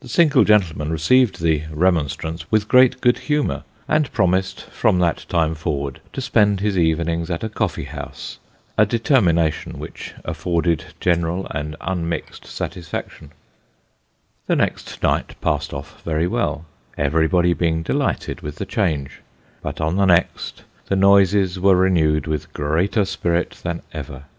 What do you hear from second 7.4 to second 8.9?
a coffee house a